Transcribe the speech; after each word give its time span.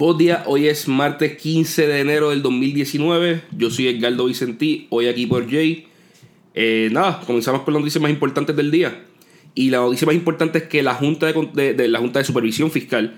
Buenos 0.00 0.16
días, 0.16 0.44
hoy 0.46 0.66
es 0.66 0.88
martes 0.88 1.36
15 1.36 1.86
de 1.86 2.00
enero 2.00 2.30
del 2.30 2.40
2019. 2.40 3.42
Yo 3.54 3.68
soy 3.68 3.88
Edgardo 3.88 4.24
Vicentí, 4.24 4.86
hoy 4.88 5.08
aquí 5.08 5.26
por 5.26 5.46
Jay. 5.50 5.88
Eh, 6.54 6.88
nada, 6.90 7.20
comenzamos 7.26 7.60
con 7.64 7.74
las 7.74 7.82
noticias 7.82 8.00
más 8.00 8.10
importantes 8.10 8.56
del 8.56 8.70
día. 8.70 9.04
Y 9.54 9.68
la 9.68 9.76
noticia 9.80 10.06
más 10.06 10.14
importante 10.14 10.56
es 10.56 10.64
que 10.64 10.82
la 10.82 10.94
Junta 10.94 11.30
de, 11.30 11.86
la 11.86 11.98
Junta 11.98 12.18
de 12.18 12.24
Supervisión 12.24 12.70
Fiscal 12.70 13.14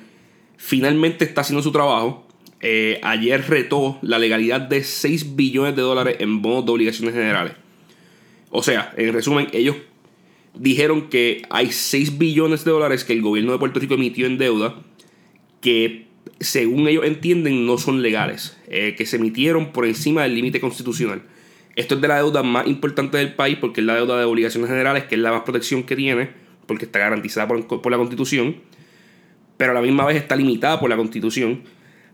finalmente 0.57 1.25
está 1.25 1.43
haciendo 1.43 1.63
su 1.63 1.71
trabajo. 1.71 2.27
Eh, 2.59 2.99
ayer 3.05 3.49
retó 3.49 4.01
la 4.03 4.19
legalidad 4.19 4.63
de 4.63 4.83
6 4.83 5.37
billones 5.37 5.77
de 5.77 5.83
dólares 5.83 6.17
en 6.19 6.43
bonos 6.43 6.67
de 6.67 6.73
obligaciones 6.73 7.15
generales. 7.15 7.53
O 8.51 8.65
sea, 8.65 8.93
en 8.97 9.13
resumen, 9.13 9.47
ellos 9.53 9.77
dijeron 10.59 11.11
que 11.11 11.43
hay 11.49 11.71
6 11.71 12.19
billones 12.19 12.65
de 12.65 12.73
dólares 12.73 13.05
que 13.05 13.13
el 13.13 13.23
gobierno 13.23 13.53
de 13.53 13.59
Puerto 13.59 13.79
Rico 13.79 13.95
emitió 13.95 14.27
en 14.27 14.37
deuda 14.37 14.83
que 15.61 16.11
según 16.41 16.89
ellos 16.89 17.05
entienden 17.05 17.67
no 17.67 17.79
son 17.79 18.03
legales, 18.03 18.57
eh, 18.69 18.95
que 18.97 19.07
se 19.07 19.17
emitieron 19.17 19.73
por 19.73 19.87
encima 19.87 20.23
del 20.23 20.35
límite 20.35 20.61
constitucional. 20.61 21.23
Esto 21.77 21.95
es 21.95 22.01
de 22.01 22.09
la 22.09 22.17
deuda 22.17 22.43
más 22.43 22.67
importante 22.67 23.17
del 23.17 23.35
país 23.35 23.57
porque 23.61 23.81
es 23.81 23.87
la 23.87 23.95
deuda 23.95 24.19
de 24.19 24.25
obligaciones 24.25 24.69
generales, 24.69 25.05
que 25.05 25.15
es 25.15 25.21
la 25.21 25.33
más 25.33 25.43
protección 25.43 25.85
que 25.85 25.97
tiene, 25.97 26.31
porque 26.67 26.85
está 26.85 26.99
garantizada 26.99 27.49
por, 27.49 27.91
la 27.91 27.97
constitución, 27.97 28.57
pero 29.57 29.73
a 29.73 29.75
la 29.75 29.81
misma 29.81 30.05
vez 30.05 30.17
está 30.17 30.37
limitada 30.37 30.81
por 30.81 30.91
la 30.91 30.97
constitución 30.97 31.63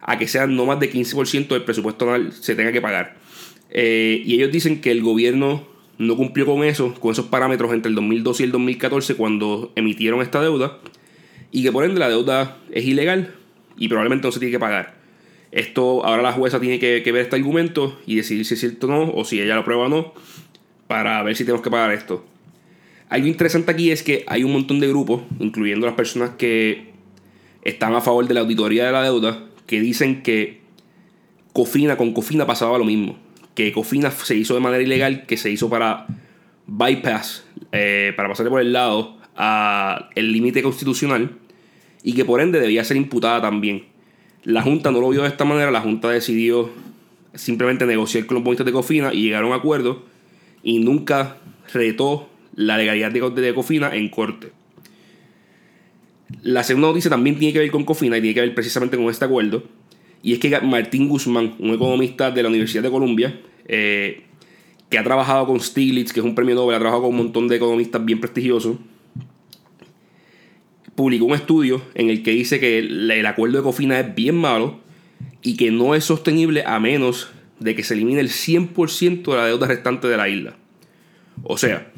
a 0.00 0.16
que 0.16 0.28
sean 0.28 0.54
no 0.54 0.64
más 0.64 0.78
de 0.78 0.92
15% 0.92 1.48
del 1.48 1.64
presupuesto 1.64 2.04
anual 2.04 2.32
se 2.32 2.54
tenga 2.54 2.70
que 2.70 2.80
pagar. 2.80 3.16
Eh, 3.70 4.22
y 4.24 4.34
ellos 4.34 4.52
dicen 4.52 4.80
que 4.80 4.90
el 4.90 5.02
gobierno 5.02 5.66
no 5.98 6.16
cumplió 6.16 6.46
con 6.46 6.62
eso, 6.62 6.94
con 6.94 7.10
esos 7.10 7.26
parámetros 7.26 7.72
entre 7.72 7.88
el 7.88 7.96
2012 7.96 8.42
y 8.42 8.46
el 8.46 8.52
2014 8.52 9.16
cuando 9.16 9.72
emitieron 9.74 10.22
esta 10.22 10.40
deuda, 10.40 10.78
y 11.50 11.62
que 11.62 11.72
por 11.72 11.84
ende 11.84 11.98
la 11.98 12.08
deuda 12.08 12.58
es 12.70 12.84
ilegal 12.84 13.34
y 13.78 13.88
probablemente 13.88 14.26
no 14.26 14.32
se 14.32 14.40
tiene 14.40 14.52
que 14.52 14.58
pagar. 14.58 14.94
Esto 15.50 16.04
ahora 16.04 16.22
la 16.22 16.32
jueza 16.32 16.60
tiene 16.60 16.78
que, 16.78 17.00
ver 17.10 17.22
este 17.22 17.36
argumento 17.36 17.98
y 18.06 18.16
decidir 18.16 18.44
si 18.44 18.54
es 18.54 18.60
cierto 18.60 18.86
o 18.86 18.90
no, 18.90 19.12
o 19.12 19.24
si 19.24 19.40
ella 19.40 19.54
lo 19.54 19.64
prueba 19.64 19.86
o 19.86 19.88
no, 19.88 20.12
para 20.86 21.22
ver 21.22 21.36
si 21.36 21.44
tenemos 21.44 21.62
que 21.62 21.70
pagar 21.70 21.92
esto. 21.92 22.24
Algo 23.08 23.26
interesante 23.26 23.70
aquí 23.70 23.90
es 23.90 24.02
que 24.02 24.24
hay 24.26 24.44
un 24.44 24.52
montón 24.52 24.80
de 24.80 24.88
grupos, 24.88 25.22
incluyendo 25.40 25.86
las 25.86 25.94
personas 25.94 26.30
que 26.36 26.90
están 27.62 27.94
a 27.94 28.02
favor 28.02 28.28
de 28.28 28.34
la 28.34 28.40
auditoría 28.40 28.84
de 28.84 28.92
la 28.92 29.02
deuda, 29.02 29.46
que 29.66 29.80
dicen 29.80 30.22
que 30.22 30.60
Cofina 31.54 31.96
con 31.96 32.12
Cofina 32.12 32.46
pasaba 32.46 32.76
lo 32.76 32.84
mismo. 32.84 33.18
Que 33.54 33.72
Cofina 33.72 34.10
se 34.10 34.36
hizo 34.36 34.54
de 34.54 34.60
manera 34.60 34.82
ilegal, 34.82 35.24
que 35.26 35.38
se 35.38 35.50
hizo 35.50 35.70
para 35.70 36.06
bypass, 36.66 37.46
eh, 37.72 38.12
para 38.16 38.28
pasarle 38.28 38.50
por 38.50 38.60
el 38.60 38.72
lado 38.72 39.16
a 39.34 40.10
el 40.14 40.32
límite 40.32 40.62
constitucional 40.62 41.38
y 42.02 42.12
que 42.12 42.24
por 42.24 42.40
ende 42.40 42.60
debía 42.60 42.84
ser 42.84 42.96
imputada 42.96 43.40
también. 43.40 43.84
La 44.44 44.62
Junta 44.62 44.90
no 44.90 45.00
lo 45.00 45.10
vio 45.10 45.22
de 45.22 45.28
esta 45.28 45.44
manera, 45.44 45.70
la 45.70 45.80
Junta 45.80 46.10
decidió 46.10 46.70
simplemente 47.34 47.86
negociar 47.86 48.26
con 48.26 48.36
los 48.36 48.44
bonistas 48.44 48.66
de 48.66 48.72
Cofina 48.72 49.12
y 49.12 49.22
llegar 49.22 49.44
a 49.44 49.46
un 49.46 49.52
acuerdo 49.52 50.02
y 50.62 50.78
nunca 50.78 51.36
retó 51.72 52.28
la 52.54 52.76
legalidad 52.76 53.12
de, 53.12 53.54
Cofina 53.54 53.94
en 53.94 54.08
corte. 54.08 54.52
La 56.42 56.62
segunda 56.62 56.88
noticia 56.88 57.10
también 57.10 57.38
tiene 57.38 57.52
que 57.52 57.60
ver 57.60 57.70
con 57.70 57.84
Cofina 57.84 58.18
y 58.18 58.20
tiene 58.20 58.34
que 58.34 58.40
ver 58.40 58.54
precisamente 58.54 58.96
con 58.96 59.08
este 59.08 59.24
acuerdo. 59.24 59.62
Y 60.22 60.32
es 60.32 60.40
que 60.40 60.60
Martín 60.60 61.08
Guzmán, 61.08 61.54
un 61.58 61.70
economista 61.70 62.30
de 62.30 62.42
la 62.42 62.48
Universidad 62.48 62.82
de 62.82 62.90
Columbia, 62.90 63.40
eh, 63.66 64.24
que 64.90 64.98
ha 64.98 65.04
trabajado 65.04 65.46
con 65.46 65.60
Stiglitz, 65.60 66.12
que 66.12 66.20
es 66.20 66.26
un 66.26 66.34
premio 66.34 66.54
Nobel, 66.54 66.76
ha 66.76 66.78
trabajado 66.78 67.02
con 67.02 67.10
un 67.10 67.16
montón 67.18 67.48
de 67.48 67.56
economistas 67.56 68.04
bien 68.04 68.20
prestigiosos, 68.20 68.76
publicó 70.98 71.26
un 71.26 71.34
estudio 71.34 71.80
en 71.94 72.10
el 72.10 72.24
que 72.24 72.32
dice 72.32 72.58
que 72.58 72.80
el, 72.80 73.24
acuerdo 73.24 73.58
de 73.58 73.62
Cofina 73.62 74.00
es 74.00 74.16
bien 74.16 74.34
malo 74.34 74.80
y 75.42 75.56
que 75.56 75.70
no 75.70 75.94
es 75.94 76.02
sostenible 76.02 76.64
a 76.66 76.80
menos 76.80 77.30
de 77.60 77.76
que 77.76 77.84
se 77.84 77.94
elimine 77.94 78.18
el 78.18 78.30
100% 78.30 79.22
de 79.22 79.36
la 79.36 79.46
deuda 79.46 79.68
restante 79.68 80.08
de 80.08 80.16
la 80.16 80.28
isla. 80.28 80.56
O 81.44 81.56
sea, 81.56 81.92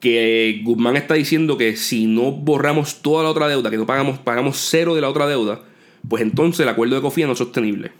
que 0.00 0.60
Guzmán 0.64 0.96
está 0.96 1.14
diciendo 1.14 1.56
que 1.56 1.76
si 1.76 2.06
no 2.06 2.32
borramos 2.32 3.00
toda 3.00 3.22
la 3.22 3.30
otra 3.30 3.46
deuda, 3.46 3.70
que 3.70 3.76
no 3.76 3.86
pagamos, 3.86 4.18
pagamos 4.18 4.56
cero 4.56 4.96
de 4.96 5.02
la 5.02 5.08
otra 5.08 5.28
deuda, 5.28 5.62
pues 6.08 6.20
entonces 6.20 6.58
el 6.58 6.68
acuerdo 6.68 6.96
de 6.96 7.02
Cofina 7.02 7.28
no 7.28 7.34
es 7.34 7.38
sostenible. 7.38 7.92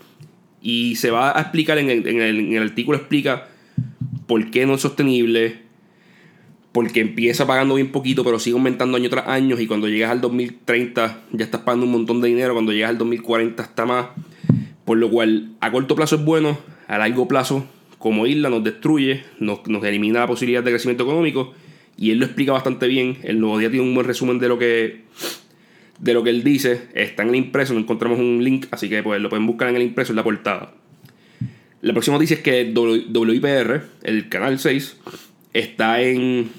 Y 0.61 0.97
se 0.97 1.13
va 1.13 1.39
a 1.39 1.41
explicar 1.41 1.79
en 1.79 1.89
el, 1.89 2.05
en 2.05 2.53
el 2.53 2.63
artículo, 2.65 2.99
explica 2.99 3.47
por 4.27 4.51
qué 4.51 4.67
no 4.67 4.75
es 4.75 4.81
sostenible, 4.81 5.66
porque 6.77 7.01
empieza 7.01 7.47
pagando 7.47 7.77
bien 7.77 7.91
poquito, 7.91 8.23
pero 8.23 8.39
sigue 8.39 8.53
aumentando 8.53 8.99
año 8.99 9.09
tras 9.09 9.29
año 9.29 9.59
y 9.59 9.67
cuando 9.67 9.89
llegas 9.89 10.11
al 10.11 10.21
2030 10.21 11.23
ya 11.33 11.45
estás 11.47 11.63
pagando 11.63 11.87
un 11.87 11.93
montón 11.93 12.21
de 12.21 12.29
dinero, 12.29 12.53
cuando 12.53 12.71
llegas 12.71 12.91
al 12.91 12.99
2040 12.99 13.63
está 13.63 13.87
más, 13.87 14.09
por 14.85 14.99
lo 14.99 15.09
cual 15.09 15.53
a 15.61 15.73
corto 15.73 15.97
plazo 15.97 16.17
es 16.17 16.25
bueno, 16.27 16.59
a 16.87 16.99
largo 16.99 17.27
plazo 17.29 17.67
como 17.97 18.27
isla 18.27 18.51
nos 18.51 18.63
destruye, 18.63 19.25
nos, 19.39 19.67
nos 19.67 19.83
elimina 19.85 20.21
la 20.21 20.27
posibilidad 20.27 20.63
de 20.63 20.71
crecimiento 20.71 21.05
económico 21.05 21.55
y 21.97 22.11
él 22.11 22.19
lo 22.19 22.27
explica 22.27 22.53
bastante 22.53 22.89
bien, 22.89 23.17
el 23.23 23.41
nuevo 23.41 23.57
día 23.57 23.71
tiene 23.71 23.87
un 23.87 23.95
buen 23.95 24.07
resumen 24.07 24.39
de 24.39 24.49
lo 24.49 24.59
que 24.59 25.01
de 25.99 26.13
lo 26.13 26.23
que 26.23 26.29
él 26.29 26.45
dice, 26.45 26.89
está 26.93 27.23
en 27.23 27.31
el 27.31 27.37
impreso, 27.37 27.73
no 27.73 27.81
encontramos 27.81 28.19
un 28.19 28.45
link, 28.45 28.67
así 28.71 28.91
que 28.91 29.03
pues 29.03 29.19
lo 29.23 29.31
pueden 29.31 29.47
buscar 29.47 29.71
en 29.71 29.77
el 29.77 29.83
impreso 29.83 30.13
en 30.13 30.17
la 30.17 30.25
portada. 30.25 30.75
La 31.81 31.95
próxima 31.95 32.17
noticia 32.17 32.37
es 32.37 32.43
que 32.43 32.71
WIPR, 32.75 33.83
el 34.03 34.29
canal 34.29 34.59
6, 34.59 34.99
está 35.59 36.03
en, 36.03 36.51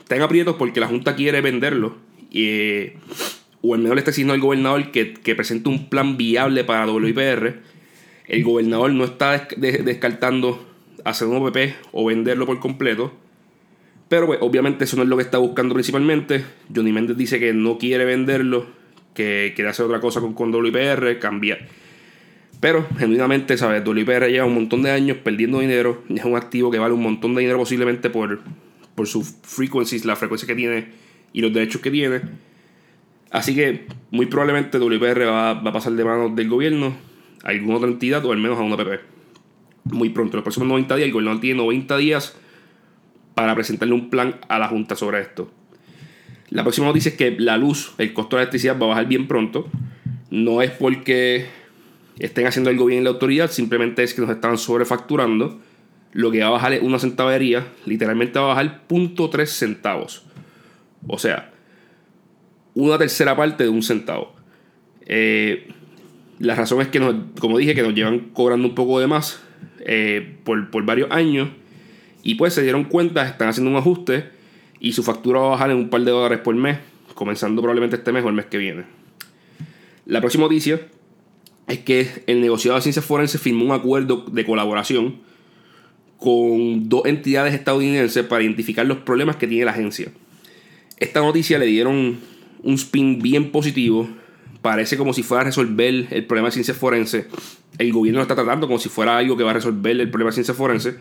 está 0.00 0.16
en 0.16 0.22
aprietos 0.22 0.56
porque 0.56 0.80
la 0.80 0.88
Junta 0.88 1.14
quiere 1.16 1.40
venderlo. 1.40 1.96
Y, 2.30 2.92
o 3.62 3.74
al 3.74 3.80
menos 3.80 3.94
le 3.94 4.00
está 4.00 4.10
diciendo 4.10 4.34
al 4.34 4.40
gobernador 4.40 4.90
que, 4.90 5.14
que 5.14 5.34
presente 5.34 5.68
un 5.68 5.88
plan 5.88 6.16
viable 6.16 6.64
para 6.64 6.90
WIPR. 6.90 7.60
El 8.26 8.44
gobernador 8.44 8.92
no 8.92 9.04
está 9.04 9.48
descartando 9.56 10.66
hacer 11.04 11.28
un 11.28 11.36
OPP 11.36 11.74
o 11.92 12.06
venderlo 12.06 12.46
por 12.46 12.58
completo. 12.58 13.12
Pero 14.08 14.26
pues, 14.26 14.38
obviamente 14.40 14.84
eso 14.84 14.96
no 14.96 15.02
es 15.02 15.08
lo 15.08 15.16
que 15.16 15.22
está 15.22 15.38
buscando 15.38 15.74
principalmente. 15.74 16.44
Johnny 16.74 16.92
Méndez 16.92 17.16
dice 17.16 17.38
que 17.38 17.52
no 17.52 17.78
quiere 17.78 18.04
venderlo, 18.04 18.66
que 19.14 19.52
quiere 19.54 19.70
hacer 19.70 19.86
otra 19.86 20.00
cosa 20.00 20.20
con, 20.20 20.34
con 20.34 20.54
WIPR, 20.54 21.18
cambiar 21.18 21.68
pero, 22.60 22.86
genuinamente, 22.98 23.56
¿sabes? 23.56 23.86
WIPR 23.86 24.28
lleva 24.28 24.46
un 24.46 24.54
montón 24.54 24.82
de 24.82 24.90
años 24.90 25.18
perdiendo 25.18 25.60
dinero. 25.60 26.02
Es 26.08 26.24
un 26.24 26.36
activo 26.36 26.70
que 26.70 26.78
vale 26.78 26.94
un 26.94 27.02
montón 27.02 27.34
de 27.34 27.40
dinero 27.40 27.58
posiblemente 27.58 28.10
por, 28.10 28.40
por 28.94 29.06
sus 29.06 29.34
frequencies, 29.42 30.04
la 30.04 30.16
frecuencia 30.16 30.46
que 30.46 30.54
tiene 30.54 30.88
y 31.32 31.40
los 31.42 31.52
derechos 31.52 31.80
que 31.80 31.90
tiene. 31.90 32.22
Así 33.30 33.54
que, 33.54 33.86
muy 34.10 34.26
probablemente 34.26 34.78
WIPR 34.78 35.26
va, 35.26 35.54
va 35.54 35.70
a 35.70 35.72
pasar 35.72 35.92
de 35.92 36.04
manos 36.04 36.34
del 36.34 36.48
gobierno 36.48 36.94
a 37.44 37.50
alguna 37.50 37.76
otra 37.76 37.88
entidad 37.88 38.24
o 38.24 38.32
al 38.32 38.38
menos 38.38 38.58
a 38.58 38.62
una 38.62 38.76
PP. 38.76 39.00
Muy 39.84 40.10
pronto, 40.10 40.36
los 40.36 40.42
próximos 40.42 40.68
90 40.68 40.96
días, 40.96 41.06
el 41.06 41.12
gobierno 41.12 41.38
tiene 41.38 41.58
90 41.58 41.96
días 41.98 42.36
para 43.34 43.54
presentarle 43.54 43.94
un 43.94 44.08
plan 44.08 44.36
a 44.48 44.58
la 44.58 44.68
Junta 44.68 44.96
sobre 44.96 45.20
esto. 45.20 45.50
La 46.48 46.62
próxima 46.62 46.86
noticia 46.86 47.10
es 47.10 47.16
que 47.16 47.36
la 47.38 47.58
luz, 47.58 47.92
el 47.98 48.12
costo 48.12 48.36
de 48.36 48.40
la 48.40 48.42
electricidad 48.44 48.80
va 48.80 48.86
a 48.86 48.88
bajar 48.88 49.06
bien 49.06 49.28
pronto. 49.28 49.68
No 50.30 50.62
es 50.62 50.70
porque 50.70 51.46
estén 52.18 52.46
haciendo 52.46 52.70
algo 52.70 52.86
bien 52.86 52.98
en 52.98 53.04
la 53.04 53.10
autoridad, 53.10 53.50
simplemente 53.50 54.02
es 54.02 54.14
que 54.14 54.22
nos 54.22 54.30
están 54.30 54.58
sobrefacturando. 54.58 55.60
Lo 56.12 56.30
que 56.30 56.40
va 56.40 56.46
a 56.46 56.50
bajar 56.50 56.72
es 56.72 56.82
una 56.82 56.98
centavería, 56.98 57.66
literalmente 57.84 58.38
va 58.38 58.46
a 58.46 58.48
bajar 58.48 58.82
0.3 58.88 59.46
centavos. 59.46 60.24
O 61.06 61.18
sea, 61.18 61.52
una 62.74 62.96
tercera 62.96 63.36
parte 63.36 63.64
de 63.64 63.68
un 63.68 63.82
centavo. 63.82 64.34
Eh, 65.04 65.68
la 66.38 66.54
razón 66.54 66.80
es 66.80 66.88
que, 66.88 67.00
nos, 67.00 67.14
como 67.38 67.58
dije, 67.58 67.74
que 67.74 67.82
nos 67.82 67.94
llevan 67.94 68.30
cobrando 68.32 68.66
un 68.66 68.74
poco 68.74 68.98
de 68.98 69.06
más 69.06 69.42
eh, 69.80 70.36
por, 70.44 70.70
por 70.70 70.84
varios 70.84 71.10
años. 71.10 71.50
Y 72.22 72.36
pues 72.36 72.54
se 72.54 72.62
dieron 72.62 72.84
cuenta, 72.84 73.26
están 73.26 73.48
haciendo 73.48 73.70
un 73.70 73.76
ajuste 73.76 74.30
y 74.80 74.92
su 74.92 75.02
factura 75.02 75.40
va 75.40 75.46
a 75.46 75.50
bajar 75.50 75.70
en 75.70 75.76
un 75.76 75.90
par 75.90 76.00
de 76.00 76.10
dólares 76.10 76.40
por 76.40 76.54
mes, 76.54 76.78
comenzando 77.14 77.62
probablemente 77.62 77.96
este 77.96 78.10
mes 78.10 78.24
o 78.24 78.28
el 78.28 78.34
mes 78.34 78.46
que 78.46 78.58
viene. 78.58 78.84
La 80.06 80.20
próxima 80.20 80.44
noticia 80.44 80.80
es 81.66 81.80
que 81.80 82.22
el 82.26 82.40
negociado 82.40 82.76
de 82.76 82.82
ciencias 82.82 83.04
forenses 83.04 83.40
firmó 83.40 83.64
un 83.64 83.72
acuerdo 83.72 84.24
de 84.30 84.44
colaboración 84.44 85.16
con 86.18 86.88
dos 86.88 87.02
entidades 87.06 87.54
estadounidenses 87.54 88.24
para 88.24 88.42
identificar 88.42 88.86
los 88.86 88.98
problemas 88.98 89.36
que 89.36 89.46
tiene 89.46 89.64
la 89.64 89.72
agencia. 89.72 90.10
Esta 90.98 91.20
noticia 91.20 91.58
le 91.58 91.66
dieron 91.66 92.18
un 92.62 92.74
spin 92.74 93.20
bien 93.20 93.50
positivo. 93.50 94.08
Parece 94.62 94.96
como 94.96 95.12
si 95.12 95.22
fuera 95.22 95.42
a 95.42 95.44
resolver 95.44 96.06
el 96.10 96.24
problema 96.26 96.48
de 96.48 96.52
ciencias 96.52 96.76
forenses. 96.76 97.26
El 97.78 97.92
gobierno 97.92 98.18
lo 98.18 98.22
está 98.22 98.34
tratando 98.34 98.66
como 98.66 98.78
si 98.78 98.88
fuera 98.88 99.18
algo 99.18 99.36
que 99.36 99.44
va 99.44 99.50
a 99.50 99.54
resolver 99.54 100.00
el 100.00 100.08
problema 100.08 100.30
de 100.30 100.34
ciencias 100.34 100.56
forenses. 100.56 100.96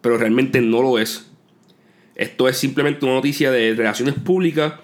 Pero 0.00 0.18
realmente 0.18 0.60
no 0.60 0.82
lo 0.82 0.98
es. 0.98 1.30
Esto 2.16 2.48
es 2.48 2.58
simplemente 2.58 3.04
una 3.04 3.14
noticia 3.14 3.50
de 3.50 3.74
relaciones 3.74 4.14
públicas 4.14 4.74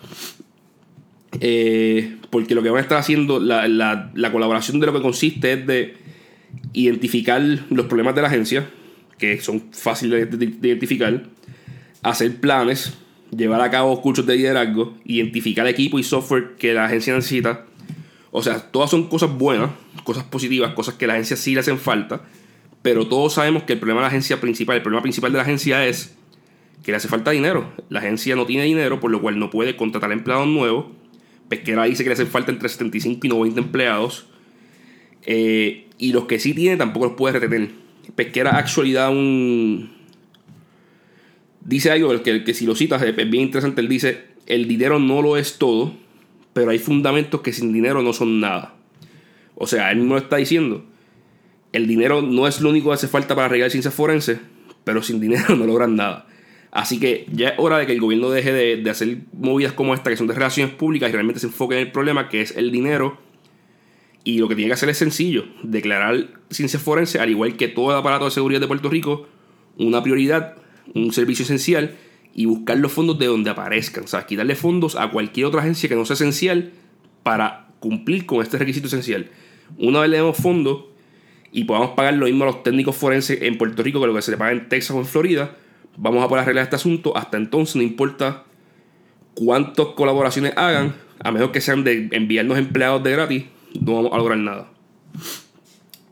eh, 1.40 2.16
porque 2.30 2.54
lo 2.54 2.62
que 2.62 2.70
van 2.70 2.78
a 2.78 2.82
estar 2.82 2.98
haciendo, 2.98 3.40
la, 3.40 3.68
la, 3.68 4.32
colaboración 4.32 4.80
de 4.80 4.86
lo 4.86 4.92
que 4.92 5.02
consiste 5.02 5.52
es 5.52 5.66
de 5.66 5.96
identificar 6.72 7.40
los 7.70 7.86
problemas 7.86 8.14
de 8.14 8.22
la 8.22 8.28
agencia, 8.28 8.68
que 9.18 9.40
son 9.40 9.72
fáciles 9.72 10.30
de, 10.38 10.44
identificar, 10.46 11.24
hacer 12.02 12.40
planes, 12.40 12.94
llevar 13.36 13.60
a 13.60 13.70
cabo 13.70 14.00
cursos 14.00 14.26
de 14.26 14.36
liderazgo, 14.36 14.94
identificar 15.04 15.66
equipo 15.66 15.98
y 15.98 16.02
software 16.02 16.56
que 16.58 16.72
la 16.72 16.86
agencia 16.86 17.14
necesita. 17.14 17.66
O 18.30 18.42
sea, 18.42 18.60
todas 18.60 18.90
son 18.90 19.08
cosas 19.08 19.30
buenas, 19.36 19.70
cosas 20.04 20.24
positivas, 20.24 20.74
cosas 20.74 20.94
que 20.94 21.06
la 21.06 21.14
agencia 21.14 21.36
sí 21.36 21.54
le 21.54 21.60
hacen 21.60 21.78
falta, 21.78 22.22
pero 22.82 23.06
todos 23.06 23.34
sabemos 23.34 23.64
que 23.64 23.74
el 23.74 23.78
problema 23.78 24.00
de 24.00 24.04
la 24.04 24.08
agencia 24.08 24.40
principal, 24.40 24.76
el 24.76 24.82
problema 24.82 25.02
principal 25.02 25.32
de 25.32 25.38
la 25.38 25.42
agencia 25.42 25.86
es 25.86 26.14
que 26.82 26.92
le 26.92 26.96
hace 26.96 27.08
falta 27.08 27.32
dinero. 27.32 27.70
La 27.88 27.98
agencia 28.00 28.36
no 28.36 28.46
tiene 28.46 28.64
dinero, 28.64 29.00
por 29.00 29.10
lo 29.10 29.20
cual 29.20 29.38
no 29.38 29.50
puede 29.50 29.76
contratar 29.76 30.12
empleados 30.12 30.46
nuevos. 30.46 30.86
Pesquera 31.48 31.84
dice 31.84 32.02
que 32.02 32.10
le 32.10 32.14
hacen 32.14 32.26
falta 32.26 32.52
entre 32.52 32.68
75 32.68 33.26
y 33.26 33.30
90 33.30 33.60
empleados. 33.60 34.26
Eh, 35.24 35.86
y 35.98 36.12
los 36.12 36.24
que 36.24 36.38
sí 36.38 36.54
tiene 36.54 36.76
tampoco 36.76 37.06
los 37.06 37.14
puede 37.16 37.38
retener. 37.38 37.70
Pesquera 38.14 38.56
actualidad 38.56 39.10
un... 39.10 39.96
Dice 41.60 41.90
algo 41.90 42.22
que, 42.22 42.44
que 42.44 42.54
si 42.54 42.66
lo 42.66 42.74
citas 42.74 43.02
es 43.02 43.14
bien 43.16 43.44
interesante. 43.44 43.80
Él 43.80 43.88
dice, 43.88 44.24
el 44.46 44.66
dinero 44.66 44.98
no 44.98 45.20
lo 45.20 45.36
es 45.36 45.58
todo, 45.58 45.94
pero 46.54 46.70
hay 46.70 46.78
fundamentos 46.78 47.42
que 47.42 47.52
sin 47.52 47.72
dinero 47.72 48.02
no 48.02 48.12
son 48.12 48.40
nada. 48.40 48.74
O 49.54 49.66
sea, 49.66 49.90
él 49.90 49.98
mismo 49.98 50.14
lo 50.14 50.20
está 50.20 50.36
diciendo. 50.36 50.84
El 51.72 51.86
dinero 51.86 52.22
no 52.22 52.46
es 52.46 52.60
lo 52.60 52.70
único 52.70 52.88
que 52.88 52.94
hace 52.94 53.08
falta 53.08 53.34
para 53.34 53.46
arreglar 53.46 53.70
ciencias 53.70 53.92
forenses, 53.92 54.38
pero 54.84 55.02
sin 55.02 55.20
dinero 55.20 55.54
no 55.56 55.66
logran 55.66 55.96
nada. 55.96 56.26
Así 56.78 57.00
que 57.00 57.26
ya 57.32 57.48
es 57.48 57.54
hora 57.58 57.76
de 57.76 57.86
que 57.86 57.92
el 57.92 58.00
gobierno 58.00 58.30
deje 58.30 58.52
de, 58.52 58.88
hacer 58.88 59.18
movidas 59.32 59.72
como 59.72 59.94
esta, 59.94 60.10
que 60.10 60.16
son 60.16 60.28
de 60.28 60.34
relaciones 60.34 60.72
públicas, 60.76 61.08
y 61.08 61.12
realmente 61.12 61.40
se 61.40 61.48
enfoque 61.48 61.74
en 61.74 61.80
el 61.80 61.90
problema, 61.90 62.28
que 62.28 62.40
es 62.40 62.56
el 62.56 62.70
dinero. 62.70 63.18
Y 64.22 64.38
lo 64.38 64.46
que 64.46 64.54
tiene 64.54 64.68
que 64.68 64.74
hacer 64.74 64.88
es 64.88 64.96
sencillo, 64.96 65.46
declarar 65.64 66.28
ciencias 66.50 66.80
forenses, 66.80 67.20
al 67.20 67.30
igual 67.30 67.56
que 67.56 67.66
todo 67.66 67.90
el 67.90 67.96
aparato 67.96 68.26
de 68.26 68.30
seguridad 68.30 68.60
de 68.60 68.68
Puerto 68.68 68.88
Rico, 68.90 69.26
una 69.76 70.04
prioridad, 70.04 70.54
un 70.94 71.12
servicio 71.12 71.42
esencial, 71.42 71.96
y 72.32 72.44
buscar 72.44 72.78
los 72.78 72.92
fondos 72.92 73.18
de 73.18 73.26
donde 73.26 73.50
aparezcan. 73.50 74.04
O 74.04 74.06
sea, 74.06 74.24
quitarle 74.24 74.54
fondos 74.54 74.94
a 74.94 75.10
cualquier 75.10 75.46
otra 75.46 75.62
agencia 75.62 75.88
que 75.88 75.96
no 75.96 76.04
sea 76.04 76.14
esencial 76.14 76.70
para 77.24 77.70
cumplir 77.80 78.24
con 78.24 78.40
este 78.40 78.56
requisito 78.56 78.86
esencial. 78.86 79.30
Una 79.78 79.98
vez 79.98 80.10
le 80.10 80.18
demos 80.18 80.36
fondos 80.36 80.84
y 81.50 81.64
podamos 81.64 81.96
pagar 81.96 82.14
lo 82.14 82.26
mismo 82.26 82.44
a 82.44 82.46
los 82.46 82.62
técnicos 82.62 82.94
forenses 82.94 83.42
en 83.42 83.58
Puerto 83.58 83.82
Rico 83.82 84.00
que 84.00 84.06
lo 84.06 84.14
que 84.14 84.22
se 84.22 84.30
le 84.30 84.36
paga 84.36 84.52
en 84.52 84.68
Texas 84.68 84.92
o 84.92 85.00
en 85.00 85.06
Florida, 85.06 85.56
Vamos 86.00 86.24
a 86.24 86.28
poder 86.28 86.42
arreglar 86.42 86.64
este 86.64 86.76
asunto. 86.76 87.16
Hasta 87.16 87.36
entonces 87.36 87.76
no 87.76 87.82
importa 87.82 88.44
cuántas 89.34 89.86
colaboraciones 89.88 90.52
hagan, 90.56 90.94
a 91.22 91.32
menos 91.32 91.50
que 91.50 91.60
sean 91.60 91.82
de 91.84 92.08
enviarnos 92.12 92.56
empleados 92.56 93.02
de 93.02 93.10
gratis, 93.10 93.44
no 93.80 93.96
vamos 93.96 94.12
a 94.12 94.16
lograr 94.16 94.38
nada. 94.38 94.68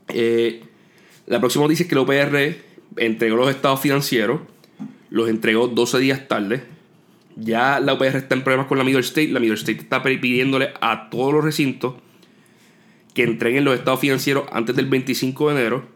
Eh, 0.08 0.64
la 1.26 1.38
próxima 1.38 1.64
noticia 1.64 1.84
es 1.84 1.88
que 1.88 1.94
la 1.94 2.00
OPR 2.02 2.56
entregó 2.96 3.36
los 3.36 3.48
estados 3.48 3.80
financieros, 3.80 4.40
los 5.10 5.28
entregó 5.28 5.68
12 5.68 5.98
días 5.98 6.26
tarde. 6.26 6.64
Ya 7.36 7.78
la 7.80 7.92
OPR 7.92 8.16
está 8.16 8.34
en 8.34 8.42
problemas 8.42 8.66
con 8.66 8.78
la 8.78 8.84
Middle 8.84 9.00
State. 9.00 9.28
La 9.28 9.40
Middle 9.40 9.56
State 9.56 9.80
está 9.80 10.02
pidiéndole 10.02 10.70
a 10.80 11.10
todos 11.10 11.32
los 11.32 11.44
recintos 11.44 11.94
que 13.14 13.22
entreguen 13.22 13.64
los 13.64 13.78
estados 13.78 14.00
financieros 14.00 14.46
antes 14.52 14.74
del 14.74 14.86
25 14.86 15.48
de 15.50 15.60
enero 15.60 15.95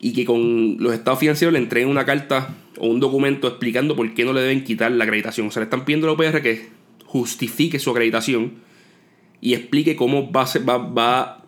y 0.00 0.12
que 0.12 0.24
con 0.24 0.78
los 0.78 0.94
estados 0.94 1.20
financieros 1.20 1.52
le 1.52 1.58
entreguen 1.58 1.90
una 1.90 2.06
carta 2.06 2.56
o 2.78 2.86
un 2.88 3.00
documento 3.00 3.46
explicando 3.46 3.94
por 3.94 4.12
qué 4.14 4.24
no 4.24 4.32
le 4.32 4.40
deben 4.40 4.64
quitar 4.64 4.90
la 4.90 5.04
acreditación. 5.04 5.46
O 5.46 5.50
sea, 5.50 5.60
le 5.60 5.64
están 5.64 5.84
pidiendo 5.84 6.06
a 6.06 6.10
la 6.10 6.14
OPR 6.14 6.40
que 6.40 6.68
justifique 7.04 7.78
su 7.78 7.90
acreditación 7.90 8.54
y 9.42 9.52
explique 9.54 9.96
cómo 9.96 10.32
va 10.32 11.42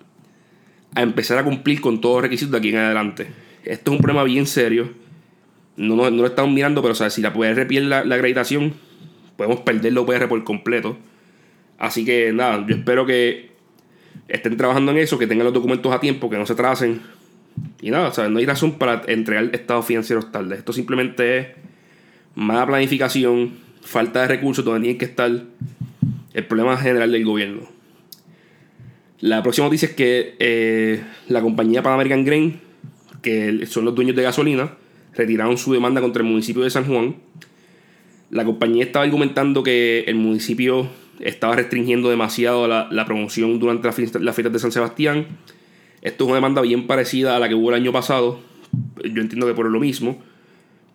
a, 0.94 1.00
empezar 1.00 1.38
a 1.38 1.44
cumplir 1.44 1.80
con 1.80 2.00
todos 2.02 2.16
los 2.16 2.22
requisitos 2.24 2.52
de 2.52 2.58
aquí 2.58 2.68
en 2.68 2.76
adelante. 2.76 3.28
Esto 3.64 3.90
es 3.90 3.96
un 3.96 4.02
problema 4.02 4.24
bien 4.24 4.46
serio. 4.46 4.92
No, 5.76 5.96
no, 5.96 6.10
lo 6.10 6.26
estamos 6.26 6.52
mirando, 6.52 6.82
pero 6.82 6.92
o 6.92 6.94
sea, 6.94 7.08
si 7.08 7.22
la 7.22 7.30
OPR 7.30 7.66
pierde 7.66 7.88
la, 7.88 8.04
la 8.04 8.16
acreditación, 8.16 8.74
podemos 9.38 9.60
perder 9.60 9.94
la 9.94 10.02
OPR 10.02 10.28
por 10.28 10.44
completo. 10.44 10.98
Así 11.78 12.04
que 12.04 12.32
nada, 12.34 12.66
yo 12.68 12.76
espero 12.76 13.06
que 13.06 13.50
estén 14.28 14.58
trabajando 14.58 14.92
en 14.92 14.98
eso, 14.98 15.18
que 15.18 15.26
tengan 15.26 15.46
los 15.46 15.54
documentos 15.54 15.90
a 15.90 16.00
tiempo, 16.00 16.28
que 16.28 16.36
no 16.36 16.44
se 16.44 16.54
trasen 16.54 17.00
y 17.80 17.90
nada, 17.90 18.28
no 18.28 18.38
hay 18.38 18.46
razón 18.46 18.78
para 18.78 19.02
entregar 19.08 19.50
estados 19.52 19.86
financieros 19.86 20.30
tarde. 20.30 20.54
Esto 20.54 20.72
simplemente 20.72 21.38
es 21.38 21.46
mala 22.36 22.66
planificación, 22.66 23.54
falta 23.82 24.22
de 24.22 24.28
recursos 24.28 24.64
donde 24.64 24.82
tienen 24.82 24.98
que 24.98 25.04
estar 25.04 25.30
el 26.32 26.46
problema 26.46 26.76
general 26.76 27.10
del 27.10 27.24
gobierno. 27.24 27.68
La 29.20 29.42
próxima 29.42 29.66
noticia 29.66 29.88
es 29.88 29.94
que 29.94 30.36
eh, 30.38 31.02
la 31.28 31.40
compañía 31.40 31.82
Pan 31.82 31.94
American 31.94 32.24
Grain, 32.24 32.60
que 33.20 33.66
son 33.66 33.84
los 33.84 33.94
dueños 33.94 34.16
de 34.16 34.22
gasolina, 34.22 34.74
retiraron 35.14 35.58
su 35.58 35.72
demanda 35.72 36.00
contra 36.00 36.22
el 36.22 36.28
municipio 36.28 36.62
de 36.62 36.70
San 36.70 36.86
Juan. 36.86 37.16
La 38.30 38.44
compañía 38.44 38.84
estaba 38.84 39.04
argumentando 39.04 39.62
que 39.62 40.04
el 40.06 40.14
municipio 40.14 40.88
estaba 41.20 41.56
restringiendo 41.56 42.10
demasiado 42.10 42.66
la, 42.66 43.04
promoción 43.06 43.58
durante 43.58 43.86
las 43.86 43.94
fiestas 44.34 44.52
de 44.52 44.58
San 44.58 44.72
Sebastián 44.72 45.26
esto 46.02 46.24
es 46.24 46.28
una 46.28 46.36
demanda 46.36 46.60
bien 46.62 46.86
parecida 46.88 47.36
a 47.36 47.38
la 47.38 47.48
que 47.48 47.54
hubo 47.54 47.70
el 47.70 47.76
año 47.76 47.92
pasado. 47.92 48.40
Yo 49.04 49.22
entiendo 49.22 49.46
que 49.46 49.54
por 49.54 49.66
lo 49.66 49.78
mismo. 49.78 50.20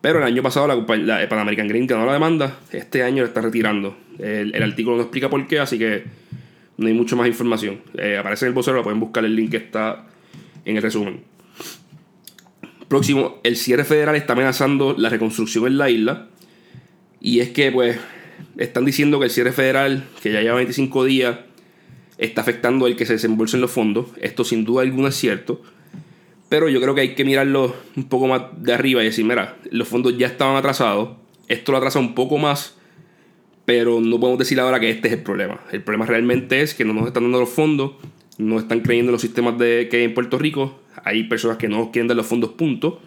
Pero 0.00 0.18
el 0.18 0.24
año 0.24 0.42
pasado 0.42 0.68
la, 0.68 0.76
la 0.76 1.24
Green 1.26 1.86
ganó 1.86 2.06
la 2.06 2.12
demanda. 2.12 2.58
Este 2.70 3.02
año 3.02 3.22
la 3.22 3.28
está 3.28 3.40
retirando. 3.40 3.96
El, 4.18 4.62
artículo 4.62 4.96
no 4.96 5.02
explica 5.02 5.28
por 5.28 5.46
qué, 5.48 5.58
así 5.58 5.78
que 5.78 6.04
no 6.76 6.86
hay 6.86 6.92
mucho 6.92 7.16
más 7.16 7.26
información. 7.26 7.80
Eh, 7.96 8.16
aparece 8.18 8.44
en 8.44 8.50
el 8.50 8.54
vocero, 8.54 8.82
pueden 8.82 9.00
buscar 9.00 9.24
el 9.24 9.34
link 9.34 9.50
que 9.50 9.56
está 9.56 10.06
en 10.64 10.76
el 10.76 10.82
resumen. 10.82 11.22
Próximo, 12.86 13.40
el 13.42 13.56
cierre 13.56 13.84
federal 13.84 14.14
está 14.14 14.34
amenazando 14.34 14.94
la 14.96 15.08
reconstrucción 15.08 15.66
en 15.66 15.78
la 15.78 15.90
isla. 15.90 16.26
Y 17.20 17.40
es 17.40 17.50
que, 17.50 17.72
pues, 17.72 17.98
están 18.56 18.84
diciendo 18.84 19.18
que 19.18 19.26
el 19.26 19.30
cierre 19.30 19.52
federal, 19.52 20.04
que 20.22 20.32
ya 20.32 20.42
lleva 20.42 20.56
25 20.56 21.04
días, 21.04 21.38
está 22.18 22.40
afectando 22.40 22.86
el 22.86 22.96
que 22.96 23.06
se 23.06 23.14
desembolsen 23.14 23.60
los 23.60 23.70
fondos. 23.70 24.08
Esto 24.20 24.44
sin 24.44 24.64
duda 24.64 24.82
alguna 24.82 25.08
es 25.08 25.14
cierto. 25.14 25.62
Pero 26.48 26.68
yo 26.68 26.80
creo 26.80 26.94
que 26.94 27.02
hay 27.02 27.14
que 27.14 27.24
mirarlo 27.24 27.74
un 27.96 28.08
poco 28.08 28.26
más 28.26 28.42
de 28.56 28.74
arriba 28.74 29.02
y 29.02 29.06
decir, 29.06 29.24
mira, 29.24 29.56
los 29.70 29.88
fondos 29.88 30.16
ya 30.18 30.26
estaban 30.26 30.56
atrasados. 30.56 31.10
Esto 31.46 31.72
lo 31.72 31.78
atrasa 31.78 31.98
un 31.98 32.14
poco 32.14 32.38
más. 32.38 32.76
Pero 33.64 34.00
no 34.00 34.18
podemos 34.18 34.38
decir 34.38 34.58
ahora 34.58 34.80
que 34.80 34.90
este 34.90 35.08
es 35.08 35.14
el 35.14 35.22
problema. 35.22 35.60
El 35.72 35.82
problema 35.82 36.06
realmente 36.06 36.62
es 36.62 36.74
que 36.74 36.84
no 36.84 36.92
nos 36.92 37.06
están 37.06 37.24
dando 37.24 37.40
los 37.40 37.50
fondos. 37.50 37.92
No 38.38 38.58
están 38.58 38.80
creyendo 38.80 39.10
en 39.10 39.12
los 39.12 39.22
sistemas 39.22 39.58
de, 39.58 39.88
que 39.90 39.98
hay 39.98 40.04
en 40.04 40.14
Puerto 40.14 40.38
Rico. 40.38 40.80
Hay 41.04 41.24
personas 41.24 41.58
que 41.58 41.68
no 41.68 41.90
quieren 41.92 42.08
dar 42.08 42.16
los 42.16 42.26
fondos, 42.26 42.50
punto. 42.52 43.00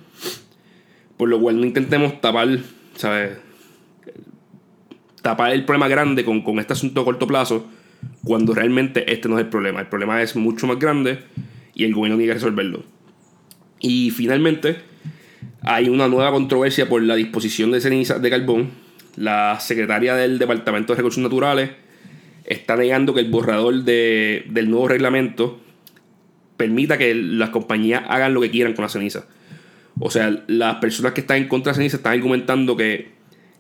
Por 1.18 1.30
lo 1.30 1.40
cual 1.42 1.60
no 1.60 1.66
intentemos 1.66 2.22
tapar, 2.22 2.60
¿sabes? 2.96 3.38
Tapar 5.22 5.52
el 5.52 5.66
problema 5.66 5.88
grande 5.88 6.24
con, 6.24 6.42
con 6.42 6.60
este 6.60 6.74
asunto 6.74 7.02
a 7.02 7.06
corto 7.06 7.28
plazo 7.28 7.66
cuando 8.24 8.54
realmente 8.54 9.12
este 9.12 9.28
no 9.30 9.38
es 9.38 9.46
el 9.46 9.50
problema. 9.50 9.80
El 9.80 9.88
problema 9.88 10.22
es 10.22 10.36
mucho 10.36 10.68
más 10.68 10.80
grande 10.80 11.20
y 11.74 11.84
el 11.86 11.94
gobierno 11.94 12.18
tiene 12.18 12.30
que 12.30 12.36
resolverlo. 12.36 12.84
Y 13.80 14.12
finalmente, 14.12 14.78
hay 15.62 15.90
una 15.90 16.08
nueva 16.08 16.32
controversia 16.32 16.88
por 16.88 17.02
la 17.02 17.16
disposición 17.16 17.72
de 17.72 17.82
cenizas 17.82 18.22
de 18.22 18.30
carbón. 18.30 18.70
La 19.16 19.60
secretaria 19.60 20.16
del 20.16 20.40
Departamento 20.40 20.94
de 20.94 20.98
Recursos 20.98 21.22
Naturales 21.22 21.72
está 22.46 22.76
negando 22.76 23.14
que 23.14 23.22
el 23.22 23.30
borrador 23.30 23.84
de, 23.84 24.46
del 24.50 24.70
nuevo 24.70 24.88
reglamento 24.88 25.60
permita 26.58 26.98
que 26.98 27.16
las 27.16 27.50
compañías 27.50 28.04
hagan 28.08 28.34
lo 28.34 28.42
que 28.42 28.52
quieran 28.52 28.74
con 28.74 28.84
la 28.84 28.90
ceniza. 28.90 29.26
O 30.00 30.12
sea, 30.12 30.44
las 30.48 30.76
personas 30.76 31.14
que 31.14 31.22
están 31.22 31.38
en 31.38 31.48
contra 31.48 31.72
de 31.72 31.78
ceniza 31.78 31.98
están 31.98 32.14
argumentando 32.14 32.78
que 32.78 33.10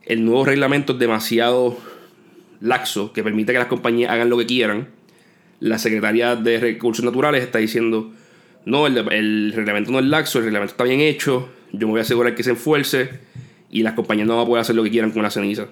el 0.05 0.23
nuevo 0.25 0.45
reglamento 0.45 0.93
es 0.93 0.99
demasiado 0.99 1.77
laxo 2.61 3.11
que 3.11 3.23
permite 3.23 3.51
que 3.51 3.59
las 3.59 3.67
compañías 3.67 4.11
hagan 4.11 4.29
lo 4.29 4.37
que 4.37 4.45
quieran, 4.45 4.87
la 5.59 5.77
Secretaría 5.77 6.35
de 6.35 6.59
Recursos 6.59 7.03
Naturales 7.03 7.43
está 7.43 7.59
diciendo, 7.59 8.11
no, 8.65 8.87
el, 8.87 9.53
reglamento 9.53 9.91
no 9.91 9.99
es 9.99 10.05
laxo, 10.05 10.39
el 10.39 10.45
reglamento 10.45 10.73
está 10.73 10.83
bien 10.83 11.01
hecho, 11.01 11.49
yo 11.71 11.87
me 11.87 11.91
voy 11.91 11.99
a 11.99 12.03
asegurar 12.03 12.35
que 12.35 12.43
se 12.43 12.51
enfuerce 12.51 13.09
y 13.69 13.83
las 13.83 13.93
compañías 13.93 14.27
no 14.27 14.35
van 14.35 14.43
a 14.43 14.47
poder 14.47 14.61
hacer 14.61 14.75
lo 14.75 14.83
que 14.83 14.91
quieran 14.91 15.11
con 15.11 15.23
la 15.23 15.31
ceniza. 15.31 15.67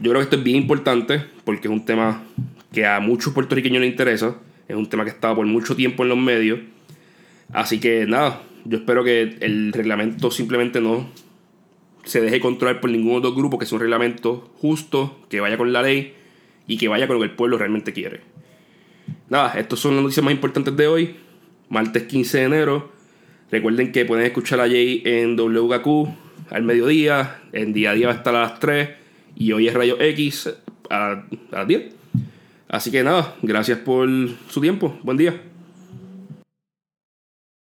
Yo 0.00 0.10
creo 0.10 0.14
que 0.14 0.24
esto 0.24 0.36
es 0.36 0.42
bien 0.42 0.56
importante 0.56 1.22
porque 1.44 1.68
es 1.68 1.72
un 1.72 1.84
tema 1.84 2.22
que 2.72 2.86
a 2.86 3.00
muchos 3.00 3.32
puertorriqueños 3.32 3.80
les 3.80 3.90
interesa, 3.90 4.36
es 4.68 4.76
un 4.76 4.88
tema 4.88 5.04
que 5.04 5.10
ha 5.10 5.14
estado 5.14 5.36
por 5.36 5.46
mucho 5.46 5.74
tiempo 5.74 6.02
en 6.02 6.10
los 6.10 6.18
medios, 6.18 6.60
así 7.52 7.80
que 7.80 8.06
nada, 8.06 8.42
yo 8.64 8.78
espero 8.78 9.02
que 9.04 9.38
el 9.40 9.72
reglamento 9.72 10.30
simplemente 10.30 10.80
no 10.80 11.08
se 12.08 12.22
deje 12.22 12.40
controlar 12.40 12.80
por 12.80 12.90
ningún 12.90 13.16
otro 13.16 13.34
grupo, 13.34 13.58
que 13.58 13.66
sea 13.66 13.76
un 13.76 13.82
reglamento 13.82 14.50
justo, 14.56 15.18
que 15.28 15.40
vaya 15.40 15.58
con 15.58 15.72
la 15.72 15.82
ley 15.82 16.14
y 16.66 16.78
que 16.78 16.88
vaya 16.88 17.06
con 17.06 17.16
lo 17.16 17.20
que 17.20 17.28
el 17.28 17.36
pueblo 17.36 17.58
realmente 17.58 17.92
quiere. 17.92 18.20
Nada, 19.28 19.58
estas 19.58 19.78
son 19.78 19.94
las 19.94 20.02
noticias 20.02 20.24
más 20.24 20.32
importantes 20.32 20.74
de 20.74 20.86
hoy, 20.86 21.16
martes 21.68 22.04
15 22.04 22.38
de 22.38 22.44
enero. 22.44 22.92
Recuerden 23.50 23.92
que 23.92 24.06
pueden 24.06 24.24
escuchar 24.24 24.60
a 24.60 24.66
Jay 24.66 25.02
en 25.04 25.36
WKQ 25.36 26.08
al 26.50 26.62
mediodía, 26.62 27.42
en 27.52 27.74
día 27.74 27.90
a 27.90 27.94
día 27.94 28.06
va 28.06 28.14
a 28.14 28.16
estar 28.16 28.34
a 28.34 28.40
las 28.40 28.58
3 28.58 28.88
y 29.36 29.52
hoy 29.52 29.68
es 29.68 29.74
Rayo 29.74 30.00
X 30.00 30.50
a, 30.88 31.12
a 31.12 31.24
las 31.52 31.68
10. 31.68 31.94
Así 32.68 32.90
que 32.90 33.02
nada, 33.02 33.36
gracias 33.42 33.78
por 33.78 34.08
su 34.48 34.60
tiempo. 34.62 34.98
Buen 35.02 35.18
día. 35.18 35.47